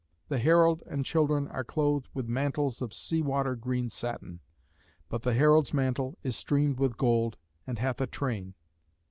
[0.29, 4.39] The herald and children are clothed with mantles of sea water green satin;
[5.09, 8.55] but the herald's mantle is streamed with gold, and hath a train.